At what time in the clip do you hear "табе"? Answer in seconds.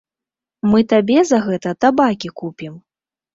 0.93-1.17